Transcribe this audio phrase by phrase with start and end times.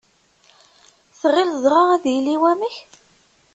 [1.19, 2.75] Tɣilleḍ dɣa ad yili wamek?